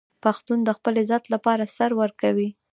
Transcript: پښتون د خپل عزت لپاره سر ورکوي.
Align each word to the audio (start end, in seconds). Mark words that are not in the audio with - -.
پښتون 0.23 0.59
د 0.63 0.69
خپل 0.77 0.93
عزت 1.01 1.23
لپاره 1.33 1.63
سر 1.77 1.89
ورکوي. 2.01 2.49